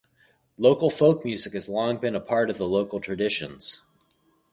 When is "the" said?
2.57-2.65